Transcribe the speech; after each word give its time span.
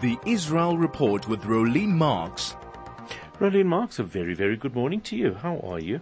The 0.00 0.16
Israel 0.24 0.78
Report 0.78 1.28
with 1.28 1.42
Rolene 1.42 1.88
Marks. 1.88 2.56
Rolene 3.38 3.66
Marks, 3.66 3.98
a 3.98 4.02
very, 4.02 4.34
very 4.34 4.56
good 4.56 4.74
morning 4.74 5.02
to 5.02 5.16
you. 5.16 5.34
How 5.34 5.58
are 5.58 5.78
you? 5.78 6.00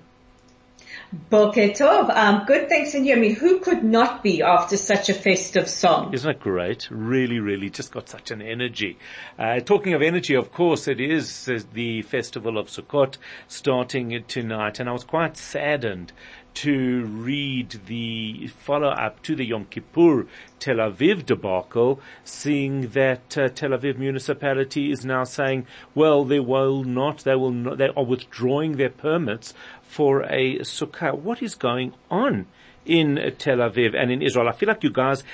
Boker 1.12 1.68
Tov. 1.68 2.08
Um, 2.10 2.44
good, 2.46 2.68
thanks, 2.68 2.94
and 2.94 3.06
you. 3.06 3.16
I 3.16 3.18
mean, 3.18 3.34
who 3.34 3.58
could 3.58 3.82
not 3.82 4.22
be 4.22 4.42
after 4.42 4.76
such 4.76 5.08
a 5.08 5.14
festive 5.14 5.68
song? 5.68 6.14
Isn't 6.14 6.30
it 6.30 6.40
great? 6.40 6.88
Really, 6.90 7.40
really, 7.40 7.70
just 7.70 7.90
got 7.92 8.08
such 8.08 8.30
an 8.30 8.40
energy. 8.40 8.96
Uh, 9.38 9.58
talking 9.60 9.92
of 9.94 10.02
energy, 10.02 10.34
of 10.34 10.52
course, 10.52 10.86
it 10.86 11.00
is 11.00 11.48
uh, 11.48 11.60
the 11.72 12.02
festival 12.02 12.58
of 12.58 12.68
Sukkot 12.68 13.16
starting 13.48 14.22
tonight, 14.28 14.78
and 14.78 14.88
I 14.88 14.92
was 14.92 15.04
quite 15.04 15.36
saddened 15.36 16.12
to 16.54 17.04
read 17.04 17.80
the 17.86 18.48
follow-up 18.48 19.22
to 19.22 19.34
the 19.34 19.44
Yom 19.44 19.66
Kippur 19.66 20.26
Tel 20.58 20.76
Aviv 20.76 21.24
debacle, 21.26 22.00
seeing 22.24 22.88
that 22.88 23.36
uh, 23.38 23.48
Tel 23.48 23.70
Aviv 23.70 23.98
municipality 23.98 24.90
is 24.90 25.04
now 25.04 25.24
saying, 25.24 25.66
well, 25.94 26.24
they 26.24 26.40
will 26.40 26.84
not, 26.84 27.18
they 27.18 27.34
will 27.34 27.50
not, 27.50 27.78
they 27.78 27.88
are 27.88 28.04
withdrawing 28.04 28.76
their 28.76 28.90
permits 28.90 29.54
for 29.82 30.22
a 30.24 30.58
sukkah. 30.60 31.14
What 31.16 31.42
is 31.42 31.54
going 31.54 31.94
on 32.10 32.46
in 32.84 33.16
Tel 33.38 33.58
Aviv 33.58 33.94
and 33.94 34.10
in 34.10 34.22
Israel? 34.22 34.48
I 34.48 34.52
feel 34.52 34.68
like 34.68 34.82
you 34.82 34.90
guys 34.90 35.24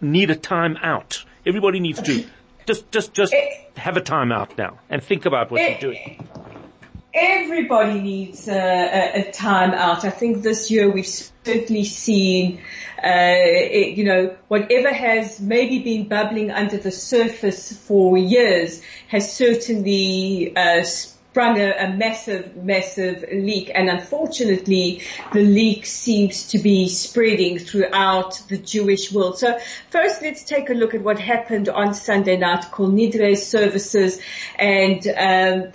need 0.00 0.30
a 0.30 0.36
time 0.36 0.76
out. 0.82 1.24
Everybody 1.44 1.80
needs 1.80 2.02
to 2.02 2.24
just, 2.66 2.90
just, 2.92 3.14
just 3.14 3.34
have 3.76 3.96
a 3.96 4.02
time 4.02 4.30
out 4.32 4.58
now 4.58 4.78
and 4.90 5.02
think 5.02 5.24
about 5.24 5.50
what 5.50 5.60
you're 5.60 5.78
doing 5.78 6.27
everybody 7.14 8.00
needs 8.00 8.48
a, 8.48 9.28
a, 9.28 9.32
time 9.32 9.72
out. 9.72 10.04
I 10.04 10.10
think 10.10 10.42
this 10.42 10.70
year 10.70 10.90
we've 10.90 11.06
certainly 11.06 11.84
seen, 11.84 12.58
uh, 12.98 13.34
it, 13.34 13.96
you 13.96 14.04
know, 14.04 14.36
whatever 14.48 14.92
has 14.92 15.40
maybe 15.40 15.80
been 15.80 16.08
bubbling 16.08 16.50
under 16.50 16.76
the 16.76 16.90
surface 16.90 17.76
for 17.76 18.18
years 18.18 18.82
has 19.08 19.32
certainly 19.32 20.54
uh, 20.54 20.84
sprung 21.30 21.58
a, 21.58 21.70
a, 21.72 21.92
massive, 21.92 22.56
massive 22.56 23.24
leak. 23.30 23.70
And 23.74 23.88
unfortunately, 23.88 25.02
the 25.32 25.42
leak 25.42 25.86
seems 25.86 26.48
to 26.48 26.58
be 26.58 26.88
spreading 26.88 27.58
throughout 27.58 28.42
the 28.48 28.58
Jewish 28.58 29.12
world. 29.12 29.38
So 29.38 29.58
first, 29.90 30.22
let's 30.22 30.42
take 30.44 30.70
a 30.70 30.74
look 30.74 30.94
at 30.94 31.02
what 31.02 31.18
happened 31.18 31.68
on 31.68 31.94
Sunday 31.94 32.36
night, 32.36 32.66
Kol 32.70 32.88
Nidre 32.88 33.36
services 33.36 34.20
and. 34.58 35.06
Um, 35.06 35.72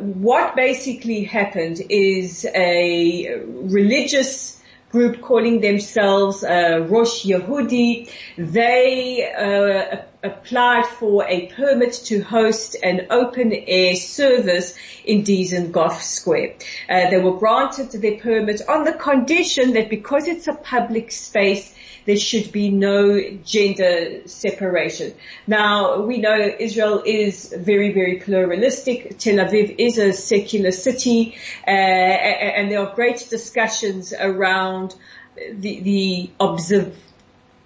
what 0.00 0.56
basically 0.56 1.22
happened 1.22 1.80
is 1.88 2.44
a 2.52 3.40
religious 3.44 4.60
group 4.90 5.20
calling 5.20 5.60
themselves 5.60 6.42
uh, 6.42 6.84
Rosh 6.88 7.24
Yehudi. 7.24 8.10
They 8.36 9.32
uh, 9.32 10.02
applied 10.26 10.86
for 10.86 11.24
a 11.26 11.46
permit 11.48 11.94
to 12.04 12.20
host 12.20 12.76
an 12.82 13.06
open 13.10 13.52
air 13.52 13.96
service 13.96 14.74
in 15.04 15.22
Dizengoff 15.22 16.02
Square. 16.02 16.54
Uh, 16.88 17.10
they 17.10 17.18
were 17.18 17.38
granted 17.38 17.90
their 17.92 18.18
permit 18.18 18.60
on 18.68 18.84
the 18.84 18.92
condition 18.92 19.72
that 19.72 19.88
because 19.88 20.28
it's 20.28 20.48
a 20.48 20.54
public 20.54 21.10
space, 21.12 21.74
there 22.06 22.16
should 22.16 22.52
be 22.52 22.70
no 22.70 23.20
gender 23.44 24.26
separation. 24.26 25.12
Now, 25.46 26.02
we 26.02 26.18
know 26.18 26.38
Israel 26.58 27.02
is 27.04 27.52
very, 27.56 27.92
very 27.92 28.18
pluralistic. 28.20 29.18
Tel 29.18 29.36
Aviv 29.36 29.74
is 29.78 29.98
a 29.98 30.12
secular 30.12 30.70
city, 30.70 31.36
uh, 31.66 31.70
and 31.70 32.70
there 32.70 32.80
are 32.80 32.94
great 32.94 33.26
discussions 33.28 34.12
around 34.12 34.94
the, 35.52 35.80
the 35.80 36.30
observe, 36.38 36.96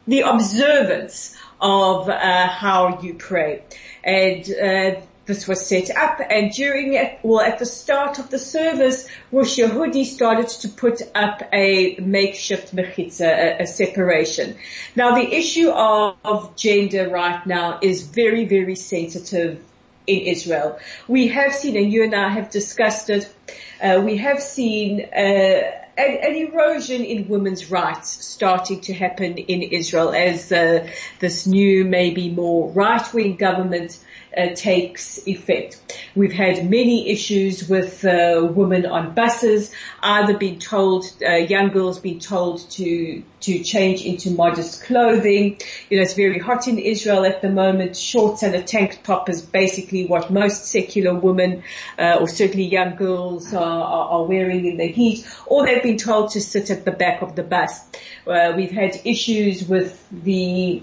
the 0.06 0.22
observance 0.22 1.37
of 1.60 2.09
uh, 2.09 2.47
how 2.47 3.00
you 3.00 3.15
pray. 3.15 3.62
And 4.03 4.43
uh, 4.50 5.00
this 5.26 5.47
was 5.47 5.65
set 5.65 5.91
up 5.91 6.21
and 6.28 6.50
during 6.53 6.94
it, 6.94 7.21
well 7.22 7.41
at 7.41 7.59
the 7.59 7.66
start 7.66 8.19
of 8.19 8.31
the 8.31 8.38
service, 8.38 9.09
Rosh 9.31 9.59
Yehudi 9.59 10.04
started 10.04 10.48
to 10.48 10.69
put 10.69 11.03
up 11.15 11.43
a 11.53 11.97
makeshift 12.00 12.75
mechitza, 12.75 13.28
a, 13.28 13.62
a 13.62 13.66
separation. 13.66 14.56
Now 14.97 15.15
the 15.15 15.32
issue 15.32 15.71
of, 15.71 16.16
of 16.25 16.56
gender 16.56 17.09
right 17.09 17.47
now 17.47 17.78
is 17.81 18.03
very, 18.03 18.44
very 18.47 18.75
sensitive 18.75 19.62
in 20.06 20.21
Israel. 20.21 20.78
We 21.06 21.28
have 21.28 21.54
seen, 21.54 21.77
and 21.77 21.92
you 21.92 22.03
and 22.03 22.15
I 22.15 22.28
have 22.31 22.50
discussed 22.50 23.10
it, 23.10 23.32
uh, 23.81 24.03
we 24.04 24.16
have 24.16 24.42
seen 24.42 25.03
uh, 25.03 25.60
an, 26.00 26.18
an, 26.22 26.34
erosion 26.36 27.04
in 27.04 27.28
women's 27.28 27.70
rights 27.70 28.24
starting 28.24 28.80
to 28.82 28.94
happen 28.94 29.36
in 29.38 29.62
Israel 29.62 30.12
as 30.12 30.50
uh, 30.50 30.88
this 31.18 31.46
new, 31.46 31.84
maybe 31.84 32.30
more 32.30 32.70
right-wing 32.70 33.36
government 33.36 33.98
uh, 34.36 34.48
takes 34.54 35.26
effect. 35.26 35.98
We've 36.14 36.32
had 36.32 36.68
many 36.68 37.10
issues 37.10 37.68
with 37.68 38.04
uh, 38.04 38.48
women 38.50 38.86
on 38.86 39.14
buses, 39.14 39.72
either 40.02 40.36
being 40.36 40.58
told, 40.58 41.04
uh, 41.22 41.34
young 41.34 41.70
girls 41.70 41.98
being 41.98 42.20
told 42.20 42.68
to 42.72 43.22
to 43.41 43.62
change 43.62 44.04
into 44.04 44.30
modest 44.30 44.84
clothing. 44.84 45.58
You 45.88 45.96
know, 45.96 46.02
it's 46.02 46.14
very 46.14 46.38
hot 46.38 46.68
in 46.68 46.78
Israel 46.78 47.24
at 47.24 47.41
the 47.41 47.48
moment. 47.48 47.96
Shorts 47.96 48.42
and 48.42 48.54
a 48.54 48.62
tank 48.62 49.00
top 49.02 49.28
is 49.30 49.41
basically 49.41 50.06
what 50.06 50.30
most 50.30 50.66
secular 50.66 51.14
women, 51.14 51.62
uh, 51.98 52.18
or 52.20 52.28
certainly 52.28 52.64
young 52.64 52.97
girls 52.97 53.54
are, 53.54 53.84
are, 53.84 54.24
wearing 54.24 54.66
in 54.66 54.76
the 54.76 54.86
heat, 54.86 55.26
or 55.47 55.64
they've 55.64 55.82
been 55.82 55.97
told 55.97 56.32
to 56.32 56.41
sit 56.41 56.70
at 56.70 56.84
the 56.84 56.92
back 56.92 57.22
of 57.22 57.34
the 57.34 57.42
bus. 57.42 57.80
Uh, 58.26 58.52
we've 58.54 58.70
had 58.70 59.00
issues 59.04 59.66
with 59.66 60.06
the 60.10 60.82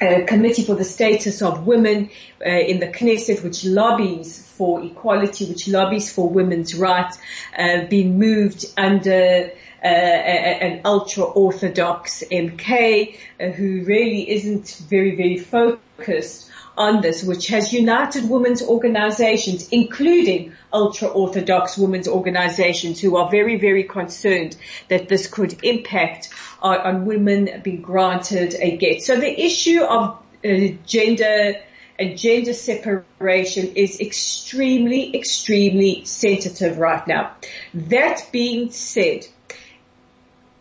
uh, 0.00 0.26
Committee 0.26 0.64
for 0.64 0.74
the 0.74 0.84
Status 0.84 1.42
of 1.42 1.66
Women 1.66 2.10
uh, 2.44 2.48
in 2.48 2.80
the 2.80 2.88
Knesset, 2.88 3.42
which 3.42 3.64
lobbies 3.64 4.46
for 4.56 4.82
equality, 4.82 5.46
which 5.46 5.68
lobbies 5.68 6.12
for 6.12 6.28
women's 6.28 6.74
rights, 6.74 7.18
uh, 7.56 7.84
being 7.86 8.18
moved 8.18 8.66
under 8.76 9.50
uh, 9.82 9.86
an 9.86 10.80
ultra-orthodox 10.84 12.24
MK 12.30 13.16
uh, 13.40 13.46
who 13.48 13.84
really 13.84 14.30
isn't 14.30 14.82
very, 14.88 15.14
very 15.14 15.38
focused 15.38 16.50
on 16.76 17.00
this, 17.02 17.22
which 17.22 17.48
has 17.48 17.72
united 17.72 18.28
women's 18.28 18.62
organizations, 18.62 19.68
including 19.68 20.52
ultra-Orthodox 20.72 21.78
women's 21.78 22.08
organizations 22.08 23.00
who 23.00 23.16
are 23.16 23.30
very, 23.30 23.58
very 23.58 23.84
concerned 23.84 24.56
that 24.88 25.08
this 25.08 25.26
could 25.28 25.62
impact 25.64 26.30
on, 26.60 26.78
on 26.78 27.06
women 27.06 27.60
being 27.62 27.80
granted 27.80 28.54
a 28.58 28.76
get. 28.76 29.02
So 29.02 29.16
the 29.16 29.40
issue 29.40 29.82
of 29.82 30.18
uh, 30.44 30.74
gender 30.86 31.54
and 31.98 32.18
gender 32.18 32.52
separation 32.52 33.76
is 33.76 34.00
extremely, 34.00 35.16
extremely 35.16 36.04
sensitive 36.04 36.78
right 36.78 37.06
now. 37.06 37.36
That 37.72 38.26
being 38.32 38.72
said, 38.72 39.26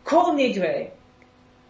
Kol 0.05 0.33
Nidre, 0.35 0.91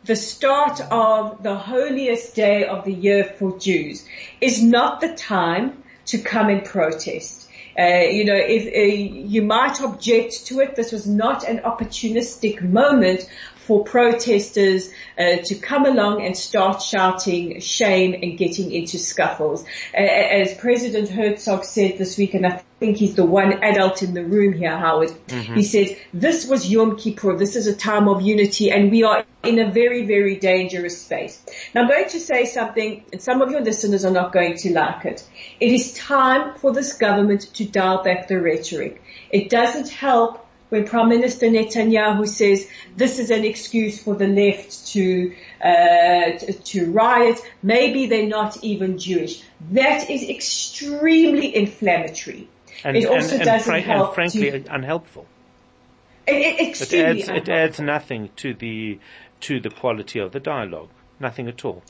the 0.06 0.16
start 0.16 0.82
of 0.92 1.44
the 1.44 1.56
holiest 1.56 2.36
day 2.36 2.66
of 2.66 2.84
the 2.84 2.94
year 2.94 3.24
for 3.24 3.58
Jews 3.58 4.06
is 4.42 4.62
not 4.62 5.02
the 5.02 5.14
time 5.14 5.84
to 6.08 6.18
come 6.18 6.50
and 6.50 6.66
protest. 6.66 7.50
Uh, 7.80 8.02
you 8.12 8.26
know, 8.26 8.36
if 8.36 8.68
uh, 8.68 8.96
you 8.96 9.42
might 9.42 9.82
object 9.82 10.46
to 10.48 10.60
it, 10.60 10.76
this 10.76 10.92
was 10.92 11.08
not 11.08 11.44
an 11.44 11.60
opportunistic 11.60 12.62
moment 12.62 13.28
for 13.56 13.84
protesters 13.84 14.92
uh, 15.18 15.38
to 15.38 15.56
come 15.56 15.86
along 15.86 16.24
and 16.24 16.38
start 16.38 16.82
shouting 16.82 17.60
shame 17.62 18.14
and 18.14 18.38
getting 18.38 18.72
into 18.72 19.00
scuffles. 19.00 19.66
As 19.94 20.54
President 20.56 21.10
Herzog 21.10 21.64
said 21.64 21.98
this 21.98 22.18
week, 22.18 22.34
and 22.34 22.46
I 22.46 22.62
think 22.84 22.98
he's 22.98 23.16
the 23.16 23.26
one 23.26 23.64
adult 23.64 24.04
in 24.04 24.14
the 24.14 24.26
room 24.26 24.52
here, 24.52 24.78
Howard. 24.78 25.12
Mm-hmm. 25.28 25.54
He 25.54 25.64
said, 25.64 25.98
this 26.14 26.46
was 26.46 26.70
Yom 26.70 26.98
Kippur. 26.98 27.38
This 27.38 27.56
is 27.56 27.66
a 27.66 27.74
time 27.74 28.10
of 28.10 28.22
unity 28.22 28.72
and 28.72 28.92
we 28.92 29.04
are 29.04 29.24
in 29.42 29.58
a 29.60 29.72
very, 29.72 30.06
very 30.06 30.36
dangerous 30.36 31.02
space. 31.02 31.42
Now 31.74 31.84
I'm 31.84 31.88
going 31.88 32.10
to 32.10 32.20
say 32.20 32.44
something 32.44 33.06
and 33.14 33.22
some 33.22 33.42
of 33.42 33.52
your 33.52 33.62
listeners 33.62 34.04
are 34.04 34.12
not 34.12 34.34
going 34.34 34.58
to 34.58 34.74
like 34.74 35.06
it. 35.06 35.26
It 35.62 35.72
is 35.72 35.94
time 35.94 36.56
for 36.56 36.74
this 36.74 36.92
government 36.98 37.54
to 37.54 37.64
dial 37.64 38.04
back 38.04 38.28
the 38.28 38.42
rhetoric. 38.42 39.02
It 39.30 39.50
doesn't 39.50 39.88
help 39.88 40.46
when 40.68 40.86
Prime 40.86 41.08
Minister 41.08 41.46
Netanyahu 41.46 42.28
says 42.28 42.68
this 42.98 43.20
is 43.20 43.30
an 43.30 43.46
excuse 43.46 44.04
for 44.04 44.16
the 44.16 44.28
left 44.28 44.88
to, 44.88 45.34
uh, 45.62 46.32
to, 46.40 46.54
to 46.54 46.92
riot, 46.92 47.40
maybe 47.62 48.08
they're 48.08 48.28
not 48.28 48.62
even 48.62 48.98
Jewish. 48.98 49.42
That 49.72 50.10
is 50.10 50.28
extremely 50.28 51.56
inflammatory. 51.56 52.50
And, 52.84 52.98
it 52.98 53.06
also 53.06 53.34
and, 53.34 53.42
and, 53.42 53.46
doesn't 53.46 53.72
fra- 53.72 53.82
help 53.82 54.08
and 54.08 54.16
frankly 54.16 54.62
to, 54.62 54.74
unhelpful. 54.74 55.26
it, 56.28 56.60
it, 56.60 56.82
It 56.82 56.94
adds, 56.94 57.30
it 57.30 57.50
adds 57.50 57.80
nothing 57.80 58.30
to 58.38 58.54
the, 58.54 59.00
to 59.42 59.60
the 59.60 59.70
quality 59.70 60.20
of 60.20 60.32
the 60.32 60.40
dialogue. 60.40 60.90
Nothing 61.20 61.48
at 61.48 61.64
all. 61.66 61.84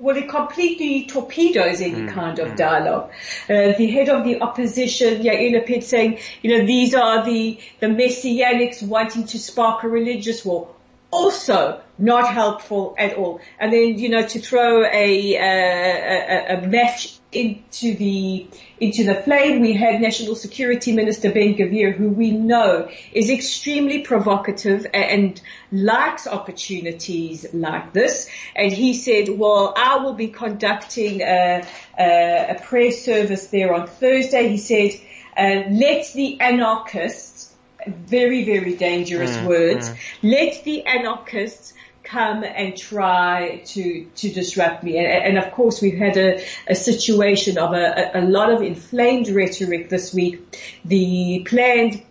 Well, 0.00 0.16
it 0.16 0.28
completely 0.28 1.06
torpedoes 1.06 1.80
any 1.80 2.02
Mm, 2.02 2.12
kind 2.12 2.38
of 2.38 2.54
dialogue. 2.54 3.10
Uh, 3.50 3.72
the 3.76 3.90
head 3.90 4.08
of 4.08 4.22
the 4.24 4.40
opposition, 4.40 5.22
Yair 5.22 5.50
Lapid, 5.52 5.82
saying, 5.82 6.20
you 6.40 6.56
know, 6.56 6.64
these 6.64 6.94
are 6.94 7.24
the, 7.24 7.58
the 7.80 7.86
messianics 7.88 8.80
wanting 8.80 9.26
to 9.26 9.38
spark 9.40 9.82
a 9.82 9.88
religious 9.88 10.44
war. 10.44 10.68
Also 11.10 11.80
not 11.98 12.32
helpful 12.32 12.94
at 12.96 13.14
all. 13.14 13.40
And 13.58 13.72
then, 13.72 13.98
you 13.98 14.08
know, 14.08 14.22
to 14.24 14.38
throw 14.38 14.84
a, 14.84 15.36
uh, 15.36 16.54
a, 16.54 16.58
a 16.58 16.68
match 16.68 17.17
into 17.30 17.94
the, 17.94 18.46
into 18.80 19.04
the 19.04 19.14
flame, 19.14 19.60
we 19.60 19.74
had 19.74 20.00
National 20.00 20.34
Security 20.34 20.92
Minister 20.92 21.30
Ben 21.30 21.54
Gvir, 21.54 21.94
who 21.94 22.08
we 22.08 22.30
know 22.30 22.88
is 23.12 23.28
extremely 23.28 24.00
provocative 24.00 24.86
and 24.94 25.40
likes 25.70 26.26
opportunities 26.26 27.44
like 27.52 27.92
this. 27.92 28.30
And 28.56 28.72
he 28.72 28.94
said, 28.94 29.28
well, 29.28 29.74
I 29.76 29.98
will 29.98 30.14
be 30.14 30.28
conducting 30.28 31.20
a, 31.20 31.66
a, 31.98 32.56
a 32.56 32.60
prayer 32.62 32.92
service 32.92 33.48
there 33.48 33.74
on 33.74 33.86
Thursday. 33.86 34.48
He 34.48 34.58
said, 34.58 34.92
uh, 35.36 35.68
let 35.70 36.10
the 36.14 36.40
anarchists, 36.40 37.54
very, 37.86 38.44
very 38.44 38.74
dangerous 38.74 39.38
words, 39.42 39.90
let 40.22 40.64
the 40.64 40.84
anarchists 40.84 41.74
come 42.10 42.44
and 42.44 42.76
try 42.76 43.62
to 43.66 44.04
to 44.16 44.28
disrupt 44.30 44.82
me. 44.82 44.98
And, 44.98 45.06
and 45.06 45.38
of 45.38 45.52
course, 45.52 45.82
we've 45.82 45.98
had 45.98 46.16
a, 46.16 46.42
a 46.66 46.74
situation 46.74 47.58
of 47.58 47.74
a, 47.74 48.10
a 48.14 48.22
lot 48.22 48.50
of 48.50 48.62
inflamed 48.62 49.28
rhetoric 49.28 49.88
this 49.88 50.14
week. 50.14 50.58
The 50.84 51.44
planned 51.46 52.02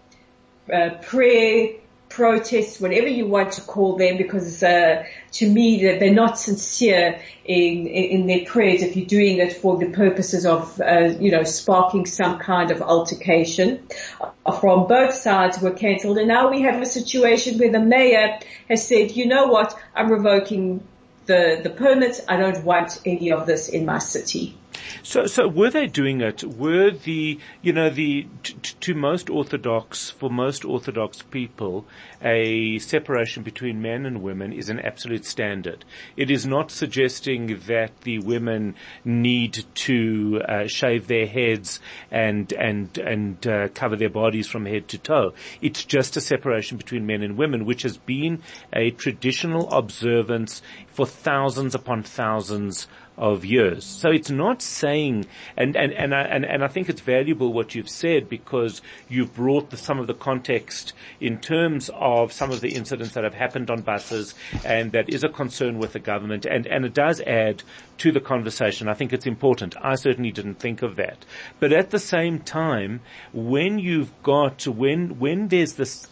uh, 0.72 0.90
prayer 1.02 1.76
protests, 2.18 2.81
whatever 2.81 3.08
you 3.08 3.28
want 3.28 3.52
to 3.52 3.62
call 3.62 3.96
them, 3.96 4.18
because 4.18 4.64
uh, 4.64 5.04
to 5.34 5.48
me 5.48 5.80
they're, 5.80 6.00
they're 6.00 6.14
not 6.25 6.40
sincere 6.40 7.22
in, 7.46 7.86
in, 7.86 8.25
their 8.25 8.44
prayers 8.44 8.81
if 8.81 8.98
you're 8.98 9.06
doing 9.06 9.38
it 9.38 9.54
for 9.54 9.78
the 9.78 9.86
purposes 9.92 10.44
of 10.44 10.81
uh, 10.81 11.14
you 11.19 11.30
know 11.30 11.44
sparking 11.44 12.08
some 12.08 12.40
kind 12.40 12.72
of 12.72 12.81
altercation. 12.81 13.88
Uh, 14.19 14.52
from 14.60 14.88
both 14.88 15.14
sides 15.14 15.62
were 15.62 15.69
cancelled, 15.69 16.18
and 16.18 16.28
now 16.28 16.50
we 16.50 16.64
have 16.64 16.81
a 16.81 16.88
situation 16.88 17.60
where 17.60 17.72
the 17.72 17.80
mayor 17.80 18.40
has 18.68 18.88
said, 18.88 19.12
you 19.12 19.28
know 19.28 19.46
what, 19.46 19.80
I'm 19.94 20.12
revoking 20.12 20.88
the 21.28 21.60
the 21.62 21.70
permits. 21.70 22.22
I 22.28 22.38
don't 22.38 22.63
want 22.63 23.00
any 23.06 23.31
of 23.31 23.46
this 23.46 23.70
in 23.70 23.86
my 23.86 24.00
city. 24.00 24.58
So, 25.03 25.25
so 25.25 25.47
were 25.47 25.69
they 25.69 25.88
doing 25.88 26.21
it? 26.21 26.44
Were 26.44 26.91
the, 26.91 27.39
you 27.62 27.74
know, 27.74 27.89
the, 27.89 28.27
t- 28.44 28.56
to 28.79 28.94
most 28.94 29.29
Orthodox, 29.29 30.09
for 30.09 30.29
most 30.29 30.65
Orthodox 30.65 31.21
people, 31.21 31.85
a 32.21 32.79
separation 32.79 33.44
between 33.44 33.81
men 33.81 34.06
and 34.06 34.21
women 34.21 34.51
is 34.53 34.69
an 34.69 34.79
absolute 34.79 35.25
standard. 35.25 35.85
It 36.15 36.31
is 36.31 36.45
not 36.45 36.71
suggesting 36.71 37.59
that 37.68 38.01
the 38.01 38.19
women 38.19 38.75
need 39.06 39.65
to 39.75 40.41
uh, 40.47 40.68
shave 40.68 41.07
their 41.07 41.27
heads 41.27 41.79
and, 42.12 42.51
and, 42.53 42.97
and 42.97 43.45
uh, 43.47 43.68
cover 43.69 43.95
their 43.95 44.09
bodies 44.09 44.47
from 44.47 44.65
head 44.65 44.88
to 44.89 44.97
toe. 44.97 45.33
It's 45.62 45.83
just 45.83 46.18
a 46.18 46.21
separation 46.21 46.77
between 46.77 47.06
men 47.06 47.21
and 47.21 47.38
women, 47.38 47.65
which 47.65 47.83
has 47.83 47.97
been 47.97 48.41
a 48.74 48.91
traditional 48.91 49.69
observance 49.71 50.62
for 50.88 51.06
thousands 51.06 51.75
upon 51.75 52.03
thousands 52.03 52.88
of 53.18 53.44
years. 53.44 53.84
So 53.84 54.10
it's 54.10 54.30
not 54.30 54.62
saying, 54.62 55.25
and, 55.58 55.75
and, 55.75 55.92
and, 55.94 56.14
I, 56.14 56.22
and, 56.22 56.46
and 56.46 56.64
I 56.64 56.68
think 56.68 56.88
it's 56.88 57.02
valuable 57.02 57.52
what 57.52 57.74
you've 57.74 57.90
said 57.90 58.30
because 58.30 58.81
you've 59.10 59.34
brought 59.34 59.72
the, 59.72 59.78
some 59.78 60.00
of 60.00 60.08
the 60.08 60.14
context 60.14 60.94
in 61.19 61.40
terms 61.40 61.90
of 61.96 62.31
some 62.31 62.52
of 62.52 62.62
the 62.62 62.75
incidents 62.75 63.14
that 63.14 63.24
have 63.24 63.34
happened 63.34 63.72
on 63.72 63.81
buses 63.81 64.36
and 64.64 64.92
that 64.92 65.10
is 65.10 65.24
a 65.24 65.30
concern 65.30 65.80
with 65.80 65.94
the 65.94 66.00
government 66.00 66.46
and, 66.46 66.68
and 66.68 66.86
it 66.86 66.94
does 66.94 67.19
add 67.22 67.64
to 67.98 68.12
the 68.12 68.19
conversation. 68.19 68.88
I 68.88 68.94
think 68.94 69.12
it's 69.12 69.25
important. 69.25 69.75
I 69.81 69.96
certainly 69.96 70.31
didn't 70.31 70.60
think 70.60 70.81
of 70.81 70.96
that. 70.98 71.25
But 71.60 71.74
at 71.74 71.90
the 71.90 72.00
same 72.00 72.40
time, 72.40 73.02
when 73.34 73.80
you've 73.80 74.12
got, 74.24 74.68
when, 74.68 75.20
when 75.20 75.48
there's 75.48 75.74
this, 75.74 76.08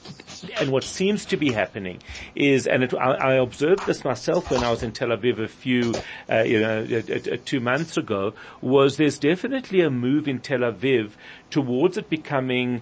and 0.60 0.72
what 0.72 0.84
seems 0.84 1.26
to 1.26 1.38
be 1.38 1.52
happening 1.52 2.00
is, 2.34 2.66
and 2.68 2.84
it, 2.84 2.94
I, 2.96 3.12
I 3.12 3.34
observed 3.36 3.86
this 3.86 4.04
myself 4.04 4.50
when 4.50 4.64
I 4.64 4.72
was 4.72 4.84
in 4.84 4.92
Tel 4.92 5.10
Aviv 5.10 5.40
a 5.40 5.48
few, 5.48 5.94
uh, 6.30 6.42
you 6.42 6.60
know, 6.60 6.84
uh, 6.98 7.38
two 7.46 7.60
months 7.60 7.98
ago, 7.98 8.34
was 8.62 8.98
there's 8.98 9.20
definitely 9.20 9.82
a 9.82 9.90
move 9.90 10.28
in 10.28 10.40
Tel 10.40 10.60
Aviv 10.60 11.12
towards 11.50 11.98
it 11.98 12.10
becoming 12.10 12.82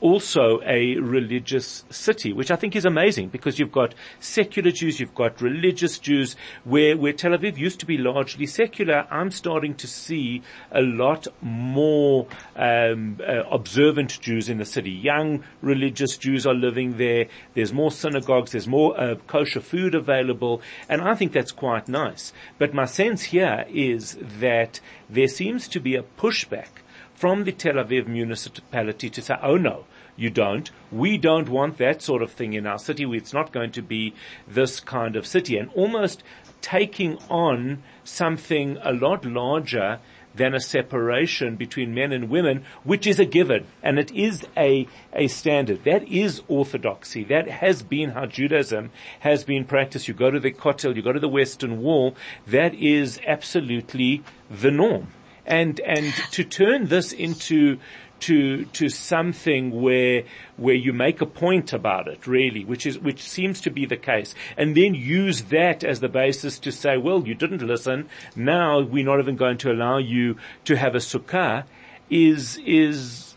also 0.00 0.60
a 0.64 0.96
religious 0.96 1.84
city, 1.90 2.32
which 2.32 2.50
I 2.50 2.56
think 2.56 2.74
is 2.74 2.84
amazing 2.84 3.28
because 3.28 3.58
you've 3.58 3.72
got 3.72 3.94
secular 4.18 4.70
Jews, 4.70 5.00
you've 5.00 5.14
got 5.14 5.40
religious 5.40 5.98
Jews, 5.98 6.36
where, 6.64 6.96
where 6.96 7.12
Tel 7.12 7.32
Aviv 7.32 7.56
used 7.56 7.80
to 7.80 7.86
be 7.86 7.98
largely 7.98 8.46
secular. 8.46 9.06
I'm 9.10 9.30
starting 9.30 9.74
to 9.76 9.86
see 9.86 10.42
a 10.72 10.80
lot 10.80 11.26
more 11.40 12.26
um, 12.56 13.18
uh, 13.26 13.42
observant 13.50 14.20
Jews 14.20 14.48
in 14.48 14.58
the 14.58 14.64
city. 14.64 14.90
Young 14.90 15.44
religious 15.62 16.16
Jews 16.16 16.46
are 16.46 16.54
living 16.54 16.96
there. 16.96 17.26
There's 17.54 17.72
more 17.72 17.90
synagogues. 17.90 18.52
There's 18.52 18.68
more 18.68 18.98
uh, 18.98 19.16
kosher 19.26 19.60
food 19.60 19.94
available, 19.94 20.62
and 20.88 21.02
I 21.02 21.14
think 21.14 21.32
that's 21.32 21.52
quite 21.52 21.88
nice. 21.88 22.32
But 22.58 22.74
my 22.74 22.86
sense 22.86 23.22
here 23.22 23.64
is 23.68 24.16
that 24.40 24.80
there 25.08 25.28
seems 25.28 25.68
to 25.68 25.80
be 25.80 25.96
a 25.96 26.02
pushback 26.02 26.68
from 27.20 27.44
the 27.44 27.52
Tel 27.52 27.74
Aviv 27.74 28.06
municipality 28.06 29.10
to 29.10 29.20
say, 29.20 29.36
oh 29.42 29.58
no, 29.58 29.84
you 30.16 30.30
don't. 30.30 30.70
We 30.90 31.18
don't 31.18 31.50
want 31.50 31.76
that 31.76 32.00
sort 32.00 32.22
of 32.22 32.32
thing 32.32 32.54
in 32.54 32.66
our 32.66 32.78
city. 32.78 33.04
It's 33.04 33.34
not 33.34 33.52
going 33.52 33.72
to 33.72 33.82
be 33.82 34.14
this 34.48 34.80
kind 34.80 35.16
of 35.16 35.26
city 35.26 35.58
and 35.58 35.68
almost 35.74 36.22
taking 36.62 37.18
on 37.28 37.82
something 38.04 38.78
a 38.82 38.94
lot 38.94 39.26
larger 39.26 39.98
than 40.34 40.54
a 40.54 40.60
separation 40.60 41.56
between 41.56 41.92
men 41.92 42.10
and 42.10 42.30
women, 42.30 42.64
which 42.84 43.06
is 43.06 43.20
a 43.20 43.26
given 43.26 43.66
and 43.82 43.98
it 43.98 44.10
is 44.12 44.46
a, 44.56 44.88
a 45.12 45.28
standard. 45.28 45.84
That 45.84 46.08
is 46.08 46.40
orthodoxy. 46.48 47.22
That 47.24 47.48
has 47.48 47.82
been 47.82 48.12
how 48.12 48.24
Judaism 48.24 48.92
has 49.18 49.44
been 49.44 49.66
practiced. 49.66 50.08
You 50.08 50.14
go 50.14 50.30
to 50.30 50.40
the 50.40 50.52
Kotel, 50.52 50.96
you 50.96 51.02
go 51.02 51.12
to 51.12 51.20
the 51.20 51.28
Western 51.28 51.82
Wall. 51.82 52.16
That 52.46 52.74
is 52.74 53.20
absolutely 53.26 54.22
the 54.50 54.70
norm 54.70 55.08
and 55.46 55.80
and 55.80 56.12
to 56.32 56.44
turn 56.44 56.86
this 56.86 57.12
into 57.12 57.78
to 58.20 58.66
to 58.66 58.88
something 58.88 59.80
where 59.82 60.24
where 60.56 60.74
you 60.74 60.92
make 60.92 61.20
a 61.20 61.26
point 61.26 61.72
about 61.72 62.06
it 62.06 62.26
really 62.26 62.64
which 62.64 62.86
is 62.86 62.98
which 62.98 63.22
seems 63.22 63.60
to 63.62 63.70
be 63.70 63.86
the 63.86 63.96
case 63.96 64.34
and 64.56 64.76
then 64.76 64.94
use 64.94 65.42
that 65.44 65.82
as 65.82 66.00
the 66.00 66.08
basis 66.08 66.58
to 66.58 66.70
say 66.70 66.96
well 66.96 67.26
you 67.26 67.34
didn't 67.34 67.62
listen 67.62 68.08
now 68.36 68.80
we're 68.80 69.04
not 69.04 69.18
even 69.18 69.36
going 69.36 69.56
to 69.56 69.72
allow 69.72 69.98
you 69.98 70.36
to 70.64 70.76
have 70.76 70.94
a 70.94 70.98
sukkah 70.98 71.64
is 72.10 72.58
is 72.64 73.34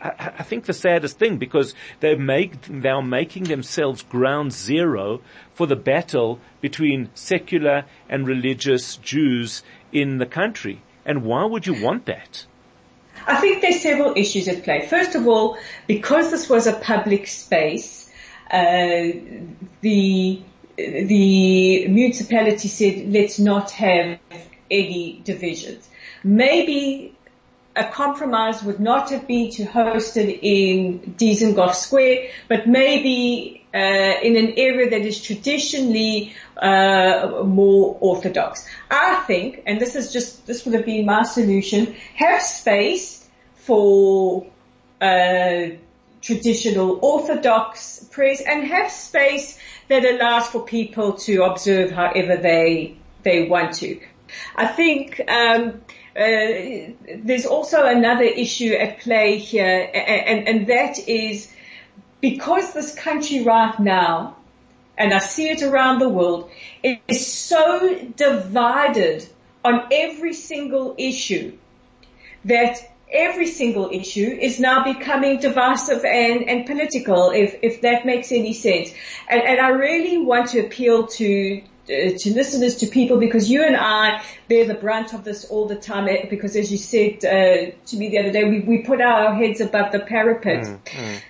I, 0.00 0.44
think 0.44 0.66
the 0.66 0.72
saddest 0.72 1.18
thing 1.18 1.38
because 1.38 1.74
they 1.98 2.14
make 2.14 2.52
they're 2.68 3.02
making 3.02 3.44
themselves 3.44 4.02
ground 4.02 4.52
zero 4.52 5.22
for 5.54 5.66
the 5.66 5.74
battle 5.74 6.38
between 6.60 7.10
secular 7.14 7.84
and 8.08 8.24
religious 8.24 8.96
Jews 8.98 9.64
in 9.90 10.18
the 10.18 10.26
country 10.26 10.82
and 11.08 11.24
why 11.24 11.44
would 11.44 11.66
you 11.66 11.82
want 11.82 12.06
that? 12.06 12.44
I 13.26 13.40
think 13.40 13.62
there's 13.62 13.80
several 13.80 14.12
issues 14.16 14.46
at 14.46 14.62
play. 14.62 14.86
First 14.86 15.14
of 15.16 15.26
all, 15.26 15.58
because 15.86 16.30
this 16.30 16.48
was 16.48 16.66
a 16.66 16.74
public 16.74 17.26
space, 17.26 18.10
uh, 18.50 19.08
the 19.80 20.42
the 20.76 21.88
municipality 21.88 22.68
said 22.68 23.12
let's 23.12 23.38
not 23.40 23.72
have 23.72 24.18
any 24.70 25.20
divisions. 25.24 25.88
Maybe 26.22 27.16
a 27.74 27.84
compromise 27.84 28.62
would 28.62 28.78
not 28.78 29.10
have 29.10 29.26
been 29.26 29.50
to 29.52 29.64
host 29.64 30.16
it 30.16 30.38
in 30.42 31.14
Dizengoff 31.18 31.74
Square, 31.74 32.28
but 32.48 32.68
maybe 32.68 33.57
uh, 33.74 33.78
in 34.22 34.36
an 34.36 34.54
area 34.56 34.90
that 34.90 35.02
is 35.02 35.22
traditionally 35.22 36.34
uh, 36.56 37.42
more 37.44 37.96
orthodox. 38.00 38.66
I 38.90 39.22
think, 39.26 39.62
and 39.66 39.80
this 39.80 39.94
is 39.94 40.12
just 40.12 40.46
this 40.46 40.64
would 40.64 40.74
have 40.74 40.86
been 40.86 41.04
my 41.04 41.24
solution: 41.24 41.94
have 42.14 42.42
space 42.42 43.28
for 43.54 44.46
uh, 45.00 45.66
traditional 46.20 46.98
Orthodox 47.02 48.04
prayers 48.10 48.40
and 48.40 48.64
have 48.64 48.90
space 48.90 49.58
that 49.88 50.04
allows 50.04 50.48
for 50.48 50.64
people 50.64 51.12
to 51.14 51.44
observe 51.44 51.90
however 51.90 52.36
they 52.36 52.96
they 53.22 53.48
want 53.48 53.74
to. 53.74 54.00
I 54.56 54.66
think 54.66 55.20
um, 55.28 55.82
uh, 56.16 56.92
there's 57.16 57.46
also 57.46 57.84
another 57.84 58.24
issue 58.24 58.72
at 58.72 59.00
play 59.00 59.38
here, 59.38 59.90
and, 59.94 60.48
and 60.48 60.66
that 60.66 60.98
is 60.98 61.52
because 62.20 62.72
this 62.72 62.94
country 62.94 63.44
right 63.44 63.78
now, 63.78 64.36
and 64.96 65.12
I 65.12 65.18
see 65.18 65.48
it 65.48 65.62
around 65.62 66.00
the 66.00 66.08
world, 66.08 66.50
is 66.82 67.26
so 67.26 68.10
divided 68.16 69.26
on 69.64 69.86
every 69.92 70.32
single 70.32 70.94
issue 70.98 71.56
that 72.44 72.78
every 73.10 73.46
single 73.46 73.90
issue 73.90 74.38
is 74.40 74.60
now 74.60 74.84
becoming 74.84 75.38
divisive 75.38 76.04
and, 76.04 76.48
and 76.48 76.66
political, 76.66 77.30
if, 77.30 77.56
if 77.62 77.80
that 77.82 78.04
makes 78.04 78.32
any 78.32 78.52
sense. 78.52 78.92
And, 79.28 79.42
and 79.42 79.60
I 79.60 79.68
really 79.70 80.18
want 80.18 80.50
to 80.50 80.60
appeal 80.60 81.06
to, 81.06 81.62
uh, 81.84 81.88
to 82.18 82.34
listeners, 82.34 82.76
to 82.76 82.86
people, 82.86 83.18
because 83.18 83.50
you 83.50 83.62
and 83.62 83.76
I 83.76 84.22
bear 84.48 84.66
the 84.66 84.74
brunt 84.74 85.14
of 85.14 85.24
this 85.24 85.44
all 85.44 85.66
the 85.66 85.76
time. 85.76 86.08
Eh, 86.08 86.26
because 86.28 86.54
as 86.56 86.70
you 86.70 86.78
said 86.78 87.24
uh, 87.24 87.72
to 87.86 87.96
me 87.96 88.10
the 88.10 88.18
other 88.18 88.32
day, 88.32 88.44
we, 88.44 88.60
we 88.60 88.78
put 88.82 89.00
our 89.00 89.34
heads 89.34 89.60
above 89.60 89.92
the 89.92 90.00
parapet. 90.00 90.64
Mm, 90.64 90.82
mm. 90.84 91.20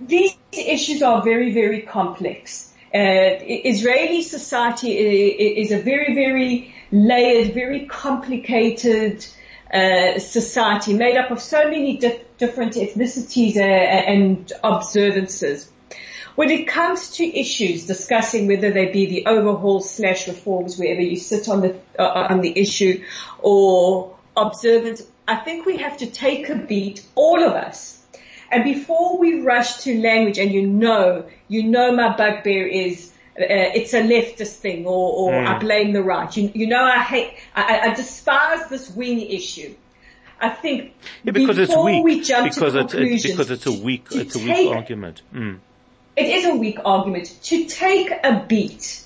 These 0.00 0.36
issues 0.52 1.02
are 1.02 1.22
very, 1.22 1.52
very 1.52 1.82
complex. 1.82 2.72
Uh, 2.94 3.40
Israeli 3.42 4.22
society 4.22 4.92
is 5.60 5.72
a 5.72 5.80
very, 5.80 6.14
very 6.14 6.74
layered, 6.90 7.52
very 7.52 7.86
complicated 7.86 9.26
uh, 9.72 10.18
society 10.18 10.94
made 10.94 11.16
up 11.16 11.30
of 11.30 11.40
so 11.42 11.64
many 11.64 11.98
different 12.38 12.74
ethnicities 12.74 13.56
uh, 13.56 13.60
and 13.60 14.50
observances. 14.64 15.70
When 16.36 16.50
it 16.50 16.68
comes 16.68 17.10
to 17.16 17.24
issues 17.24 17.86
discussing 17.86 18.46
whether 18.46 18.70
they 18.70 18.86
be 18.86 19.06
the 19.06 19.26
overhaul 19.26 19.80
slash 19.80 20.28
reforms, 20.28 20.78
wherever 20.78 21.02
you 21.02 21.16
sit 21.16 21.48
on 21.48 21.60
the 21.60 21.76
uh, 21.98 22.28
on 22.30 22.40
the 22.40 22.56
issue, 22.56 23.04
or 23.40 24.16
observance, 24.36 25.02
I 25.26 25.36
think 25.36 25.66
we 25.66 25.78
have 25.78 25.98
to 25.98 26.06
take 26.06 26.48
a 26.48 26.54
beat, 26.54 27.04
all 27.16 27.42
of 27.42 27.52
us. 27.52 27.97
And 28.50 28.64
before 28.64 29.18
we 29.18 29.40
rush 29.40 29.82
to 29.84 30.00
language, 30.00 30.38
and 30.38 30.52
you 30.52 30.66
know, 30.66 31.26
you 31.48 31.64
know 31.64 31.92
my 31.92 32.16
bugbear 32.16 32.66
is 32.66 33.12
uh, 33.38 33.44
it's 33.48 33.94
a 33.94 34.02
leftist 34.02 34.56
thing 34.56 34.86
or, 34.86 35.12
or 35.12 35.32
mm. 35.32 35.46
I 35.46 35.58
blame 35.58 35.92
the 35.92 36.02
right. 36.02 36.34
You, 36.36 36.50
you 36.54 36.66
know, 36.66 36.82
I 36.82 36.98
hate, 36.98 37.34
I, 37.54 37.80
I 37.80 37.94
despise 37.94 38.68
this 38.68 38.90
wing 38.90 39.20
issue. 39.20 39.74
I 40.40 40.50
think 40.50 40.94
yeah, 41.24 41.32
because 41.32 41.58
it's 41.58 41.74
weak. 41.74 42.04
We 42.04 42.20
jump 42.20 42.52
because 42.52 42.72
to 42.72 42.80
it's, 42.80 42.94
it's 42.94 43.22
because 43.26 43.50
it's 43.50 43.66
a 43.66 43.72
weak, 43.72 44.06
it's 44.12 44.36
a 44.36 44.38
weak 44.38 44.70
argument. 44.70 45.22
Mm. 45.34 45.58
It 46.16 46.26
is 46.26 46.46
a 46.46 46.54
weak 46.54 46.78
argument 46.84 47.36
to 47.44 47.66
take 47.66 48.10
a 48.10 48.44
beat 48.48 49.04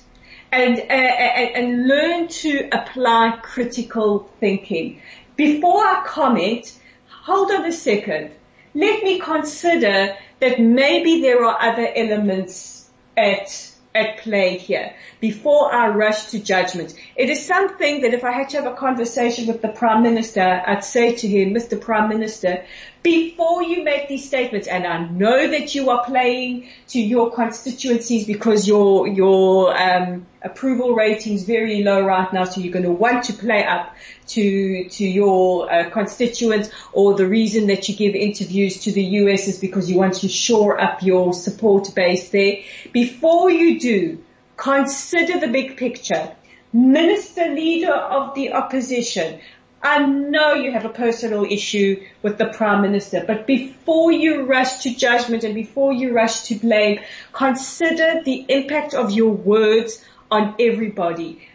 and, 0.51 0.79
uh, 0.79 0.81
and, 0.81 1.55
and 1.55 1.87
learn 1.87 2.27
to 2.27 2.69
apply 2.71 3.39
critical 3.41 4.29
thinking. 4.39 5.01
Before 5.35 5.83
I 5.83 6.03
comment, 6.05 6.71
hold 7.07 7.51
on 7.51 7.65
a 7.65 7.71
second. 7.71 8.31
Let 8.75 9.03
me 9.03 9.19
consider 9.19 10.15
that 10.39 10.59
maybe 10.59 11.21
there 11.21 11.43
are 11.45 11.61
other 11.61 11.87
elements 11.95 12.89
at 13.15 13.69
at 13.95 14.17
play 14.17 14.57
here 14.57 14.93
before 15.19 15.71
I 15.71 15.89
rush 15.89 16.31
to 16.31 16.39
judgment. 16.39 16.95
It 17.15 17.29
is 17.29 17.45
something 17.45 18.01
that 18.01 18.13
if 18.13 18.23
I 18.23 18.31
had 18.31 18.49
to 18.49 18.57
have 18.57 18.65
a 18.65 18.75
conversation 18.75 19.45
with 19.45 19.61
the 19.61 19.67
Prime 19.67 20.01
Minister, 20.01 20.63
I'd 20.65 20.83
say 20.83 21.15
to 21.15 21.27
him, 21.27 21.53
Mr. 21.53 21.79
Prime 21.79 22.09
Minister, 22.09 22.65
before 23.03 23.61
you 23.61 23.83
make 23.83 24.07
these 24.07 24.25
statements, 24.25 24.67
and 24.67 24.87
I 24.87 25.05
know 25.05 25.49
that 25.49 25.75
you 25.75 25.89
are 25.89 26.05
playing 26.05 26.69
to 26.87 27.01
your 27.01 27.31
constituencies 27.31 28.25
because 28.25 28.65
your 28.65 29.07
your 29.07 29.77
um, 29.77 30.25
approval 30.41 30.95
rating's 30.95 31.43
very 31.43 31.83
low 31.83 32.01
right 32.01 32.31
now, 32.31 32.45
so 32.45 32.61
you're 32.61 32.71
going 32.71 32.85
to 32.85 32.91
want 32.91 33.25
to 33.25 33.33
play 33.33 33.65
up 33.65 33.93
to 34.27 34.87
to 34.87 35.05
your 35.05 35.71
uh, 35.71 35.89
constituents, 35.89 36.69
or 36.93 37.15
the 37.15 37.27
reason 37.27 37.67
that 37.67 37.89
you 37.89 37.95
give 37.95 38.15
interviews 38.15 38.79
to 38.83 38.93
the 38.93 39.03
US 39.03 39.49
is 39.49 39.59
because 39.59 39.91
you 39.91 39.97
want 39.97 40.15
to 40.15 40.29
shore 40.29 40.79
up 40.79 41.03
your 41.03 41.33
support 41.33 41.93
base 41.93 42.29
there. 42.29 42.59
Before 42.93 43.51
you 43.51 43.81
do, 43.81 44.23
consider 44.55 45.41
the 45.41 45.49
big 45.49 45.75
picture. 45.75 46.33
Minister 46.71 47.49
leader 47.49 47.93
of 47.93 48.33
the 48.33 48.53
opposition, 48.53 49.39
I 49.83 50.05
know 50.05 50.53
you 50.53 50.71
have 50.71 50.85
a 50.85 50.89
personal 50.89 51.43
issue 51.43 52.01
with 52.21 52.37
the 52.37 52.45
Prime 52.45 52.81
Minister, 52.81 53.25
but 53.27 53.45
before 53.45 54.13
you 54.13 54.45
rush 54.45 54.83
to 54.83 54.95
judgment 54.95 55.43
and 55.43 55.53
before 55.53 55.91
you 55.91 56.13
rush 56.13 56.43
to 56.43 56.55
blame, 56.55 57.01
consider 57.33 58.21
the 58.23 58.45
impact 58.47 58.93
of 58.93 59.11
your 59.11 59.31
words 59.31 60.03
on 60.31 60.55
everybody. 60.57 61.45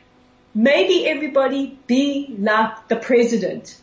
Maybe 0.55 1.07
everybody 1.07 1.79
be 1.87 2.35
like 2.39 2.89
the 2.89 2.97
President, 2.97 3.79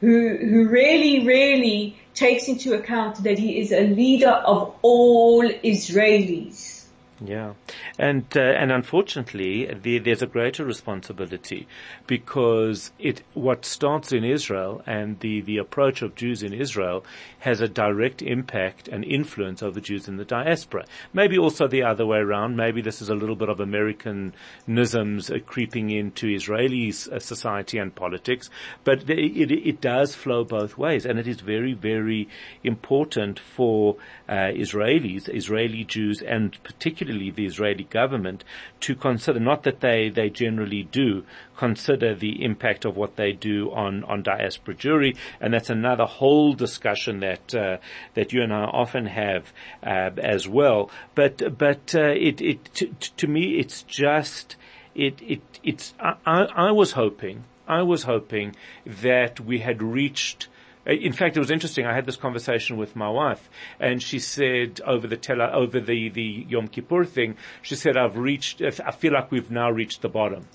who, 0.00 0.36
who 0.38 0.68
really, 0.68 1.24
really 1.24 1.96
takes 2.14 2.48
into 2.48 2.74
account 2.74 3.22
that 3.22 3.38
he 3.38 3.60
is 3.60 3.70
a 3.70 3.86
leader 3.86 4.28
of 4.30 4.74
all 4.82 5.42
Israelis. 5.42 6.83
Yeah, 7.26 7.54
and 7.98 8.24
uh, 8.36 8.40
and 8.40 8.70
unfortunately, 8.70 9.72
the, 9.72 9.98
there's 9.98 10.20
a 10.20 10.26
greater 10.26 10.62
responsibility 10.62 11.66
because 12.06 12.92
it 12.98 13.22
what 13.32 13.64
starts 13.64 14.12
in 14.12 14.24
Israel 14.24 14.82
and 14.86 15.18
the 15.20 15.40
the 15.40 15.56
approach 15.56 16.02
of 16.02 16.14
Jews 16.16 16.42
in 16.42 16.52
Israel 16.52 17.02
has 17.38 17.62
a 17.62 17.68
direct 17.68 18.20
impact 18.20 18.88
and 18.88 19.04
influence 19.04 19.62
over 19.62 19.80
Jews 19.80 20.06
in 20.06 20.16
the 20.16 20.24
diaspora. 20.24 20.84
Maybe 21.14 21.38
also 21.38 21.66
the 21.66 21.84
other 21.84 22.04
way 22.04 22.18
around. 22.18 22.56
Maybe 22.56 22.82
this 22.82 23.00
is 23.00 23.08
a 23.08 23.14
little 23.14 23.36
bit 23.36 23.48
of 23.48 23.58
Americanisms 23.58 25.30
uh, 25.30 25.38
creeping 25.46 25.90
into 25.90 26.28
Israeli 26.28 26.88
uh, 26.88 27.18
society 27.18 27.78
and 27.78 27.94
politics, 27.94 28.50
but 28.82 29.08
it, 29.08 29.50
it, 29.50 29.50
it 29.50 29.80
does 29.80 30.14
flow 30.14 30.44
both 30.44 30.76
ways, 30.76 31.06
and 31.06 31.18
it 31.18 31.26
is 31.26 31.40
very 31.40 31.72
very 31.72 32.28
important 32.62 33.38
for 33.38 33.96
uh, 34.28 34.52
Israelis, 34.52 35.34
Israeli 35.34 35.84
Jews, 35.84 36.20
and 36.20 36.62
particularly 36.64 37.13
the 37.30 37.46
Israeli 37.46 37.84
government 37.84 38.44
to 38.80 38.94
consider, 38.94 39.40
not 39.40 39.62
that 39.64 39.80
they, 39.80 40.08
they 40.08 40.30
generally 40.30 40.84
do, 40.84 41.24
consider 41.56 42.14
the 42.14 42.44
impact 42.44 42.84
of 42.84 42.96
what 42.96 43.16
they 43.16 43.32
do 43.32 43.70
on, 43.72 44.04
on 44.04 44.22
diaspora 44.22 44.74
Jewry. 44.74 45.16
And 45.40 45.54
that's 45.54 45.70
another 45.70 46.04
whole 46.04 46.54
discussion 46.54 47.20
that, 47.20 47.54
uh, 47.54 47.78
that 48.14 48.32
you 48.32 48.42
and 48.42 48.52
I 48.52 48.64
often 48.64 49.06
have, 49.06 49.52
uh, 49.82 50.10
as 50.18 50.48
well. 50.48 50.90
But, 51.14 51.58
but, 51.58 51.94
uh, 51.94 52.12
it, 52.14 52.40
it, 52.40 52.64
to, 52.74 52.86
to 53.16 53.26
me, 53.26 53.58
it's 53.58 53.82
just, 53.82 54.56
it, 54.94 55.20
it, 55.22 55.42
it's, 55.62 55.94
I, 56.00 56.46
I 56.54 56.70
was 56.72 56.92
hoping, 56.92 57.44
I 57.66 57.82
was 57.82 58.02
hoping 58.02 58.56
that 58.84 59.40
we 59.40 59.60
had 59.60 59.82
reached 59.82 60.48
in 60.86 61.12
fact, 61.12 61.36
it 61.36 61.40
was 61.40 61.50
interesting. 61.50 61.86
I 61.86 61.94
had 61.94 62.06
this 62.06 62.16
conversation 62.16 62.76
with 62.76 62.94
my 62.94 63.08
wife, 63.08 63.48
and 63.80 64.02
she 64.02 64.18
said 64.18 64.80
over 64.84 65.06
the 65.06 65.16
tele, 65.16 65.50
over 65.52 65.80
the 65.80 66.08
the 66.10 66.46
Yom 66.48 66.68
Kippur 66.68 67.04
thing, 67.04 67.36
she 67.62 67.74
said, 67.74 67.96
"I've 67.96 68.16
reached. 68.16 68.60
I 68.62 68.90
feel 68.90 69.12
like 69.12 69.30
we've 69.30 69.50
now 69.50 69.70
reached 69.70 70.02
the 70.02 70.08
bottom." 70.08 70.46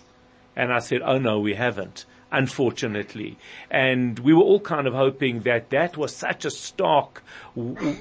And 0.55 0.71
I 0.73 0.79
said, 0.79 1.01
"Oh 1.03 1.17
no, 1.17 1.39
we 1.39 1.55
haven't." 1.55 2.05
Unfortunately, 2.31 3.37
and 3.71 4.19
we 4.19 4.33
were 4.35 4.43
all 4.43 4.59
kind 4.59 4.85
of 4.85 4.93
hoping 4.93 5.39
that 5.41 5.71
that 5.71 5.97
was 5.97 6.15
such 6.15 6.45
a 6.45 6.51
stark 6.51 7.23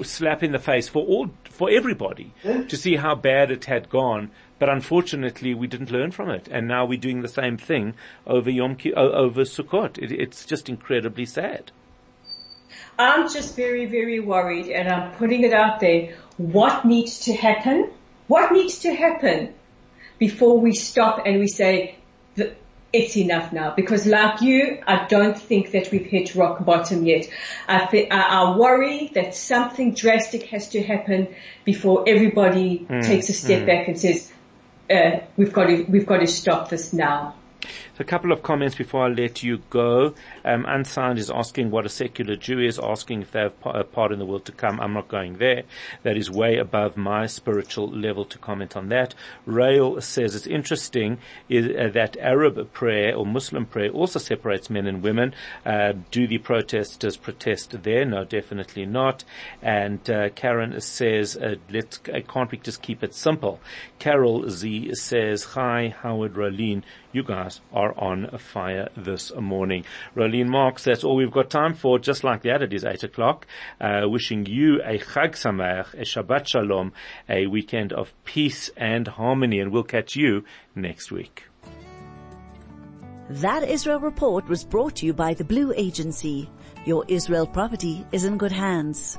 slap 0.03 0.43
in 0.43 0.53
the 0.53 0.59
face 0.59 0.87
for 0.87 1.03
all, 1.07 1.31
for 1.45 1.71
everybody 1.71 2.33
to 2.69 2.77
see 2.77 2.97
how 2.97 3.15
bad 3.15 3.51
it 3.51 3.65
had 3.65 3.89
gone. 3.89 4.31
But 4.59 4.69
unfortunately, 4.69 5.55
we 5.55 5.67
didn't 5.67 5.91
learn 5.91 6.11
from 6.11 6.29
it, 6.29 6.47
and 6.51 6.69
now 6.69 6.85
we're 6.85 6.99
doing 6.99 7.23
the 7.23 7.29
same 7.29 7.57
thing 7.57 7.95
over 8.27 8.51
Yom 8.51 8.77
Ki- 8.77 8.93
over 8.93 9.43
Sukkot. 9.43 9.97
It, 9.97 10.13
it's 10.13 10.45
just 10.45 10.69
incredibly 10.69 11.25
sad. 11.25 11.73
I'm 12.99 13.29
just 13.29 13.57
very, 13.57 13.87
very 13.87 14.21
worried 14.21 14.69
and 14.69 14.89
I'm 14.89 15.13
putting 15.13 15.45
it 15.45 15.53
out 15.53 15.81
there. 15.81 16.17
What 16.37 16.85
needs 16.85 17.21
to 17.21 17.35
happen? 17.35 17.91
What 18.27 18.53
needs 18.53 18.81
to 18.81 18.95
happen 18.95 19.55
before 20.19 20.59
we 20.59 20.73
stop 20.75 21.23
and 21.27 21.39
we 21.39 21.49
say, 21.49 21.99
it's 22.93 23.17
enough 23.17 23.53
now 23.53 23.75
because 23.75 24.07
like 24.07 24.41
you, 24.41 24.83
I 24.87 25.07
don't 25.07 25.39
think 25.39 25.73
that 25.73 25.91
we've 25.93 26.07
hit 26.07 26.35
rock 26.35 26.65
bottom 26.65 27.05
yet. 27.05 27.29
I, 27.69 27.85
th- 27.85 28.09
I, 28.11 28.57
worry 28.57 29.11
that 29.15 29.35
something 29.35 29.93
drastic 29.93 30.45
has 30.45 30.71
to 30.71 30.83
happen 30.83 31.35
before 31.65 32.05
everybody 32.07 32.87
mm, 32.89 33.05
takes 33.05 33.29
a 33.29 33.35
step 33.35 33.63
mm. 33.63 33.67
back 33.67 33.89
and 33.89 34.01
says, 34.01 34.33
uh, 34.91 35.21
we've 35.37 35.53
got 35.53 35.67
to, 35.67 35.83
we've 35.85 36.07
got 36.07 36.19
to 36.19 36.27
stop 36.27 36.71
this 36.71 36.95
now. 36.95 37.35
So 37.97 38.03
a 38.03 38.05
couple 38.05 38.33
of 38.33 38.43
comments 38.43 38.77
before 38.77 39.05
I 39.05 39.09
let 39.09 39.43
you 39.43 39.59
go. 39.71 40.15
Um, 40.45 40.65
Unsigned 40.67 41.19
is 41.19 41.31
asking 41.31 41.71
what 41.71 41.87
a 41.87 41.89
secular 41.89 42.37
Jew 42.37 42.61
is, 42.61 42.79
asking 42.79 43.23
if 43.23 43.33
they 43.33 43.41
have 43.41 43.55
a 43.65 43.85
part 43.85 44.13
in 44.13 44.19
the 44.19 44.27
world 44.27 44.45
to 44.47 44.53
come. 44.53 44.81
I'm 44.81 44.93
not 44.93 45.09
going 45.09 45.39
there. 45.39 45.63
That 46.03 46.17
is 46.17 46.31
way 46.31 46.57
above 46.57 46.97
my 46.97 47.27
spiritual 47.27 47.89
level 47.89 48.25
to 48.27 48.39
comment 48.39 48.77
on 48.77 48.89
that. 48.89 49.15
Rail 49.47 50.01
says 50.01 50.35
it's 50.35 50.47
interesting 50.47 51.19
is, 51.49 51.67
uh, 51.67 51.91
that 51.95 52.17
Arab 52.19 52.73
prayer 52.73 53.15
or 53.15 53.27
Muslim 53.27 53.67
prayer 53.67 53.91
also 53.91 54.19
separates 54.19 54.71
men 54.71 54.87
and 54.87 55.03
women. 55.03 55.35
Uh, 55.65 55.93
do 56.11 56.27
the 56.27 56.39
protesters 56.39 57.17
protest 57.17 57.83
there? 57.83 58.05
No, 58.05 58.25
definitely 58.25 58.87
not. 58.87 59.25
And 59.63 60.09
uh, 60.11 60.31
Karen 60.31 60.81
says, 60.81 61.37
uh, 61.37 61.57
let's, 61.71 61.99
can't 61.99 62.51
we 62.51 62.59
just 62.59 62.83
keep 62.83 63.03
it 63.03 63.15
simple? 63.15 63.61
Carol 63.99 64.49
Z 64.49 64.95
says, 64.95 65.45
hi, 65.45 65.95
Howard 66.03 66.35
Rolene 66.35 66.83
you 67.13 67.23
guys 67.23 67.58
are 67.73 67.99
on 67.99 68.39
fire 68.39 68.89
this 68.97 69.35
morning. 69.35 69.85
Rolene 70.17 70.49
Marks, 70.49 70.85
that's 70.85 71.05
all 71.05 71.17
we've 71.17 71.31
got 71.31 71.51
time 71.51 71.75
for. 71.75 71.99
Just 71.99 72.25
like 72.25 72.43
that, 72.43 72.63
it 72.63 72.73
is 72.73 72.85
eight 72.85 73.03
o'clock. 73.03 73.47
Uh, 73.81 74.03
wishing 74.05 74.47
you 74.47 74.81
a 74.83 74.99
Chag 74.99 75.33
Sameach, 75.33 75.95
a 75.95 76.03
Shabbat 76.03 76.47
Shalom, 76.47 76.93
a 77.29 77.47
weekend 77.47 77.93
of 77.93 78.13
peace 78.25 78.71
and 78.77 79.07
harmony, 79.09 79.61
and 79.61 79.73
we'll 79.73 79.83
catch 79.83 80.17
you 80.17 80.45
next 80.75 81.11
week. 81.11 81.45
That 83.31 83.63
Israel 83.69 84.01
report 84.01 84.49
was 84.49 84.65
brought 84.65 84.97
to 84.97 85.07
you 85.07 85.13
by 85.13 85.35
the 85.35 85.45
Blue 85.45 85.73
Agency. 85.77 86.49
Your 86.87 87.05
Israel 87.09 87.47
property 87.47 88.07
is 88.11 88.25
in 88.25 88.39
good 88.39 88.53
hands. 88.53 89.19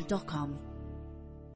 Academy.com. 0.00 0.69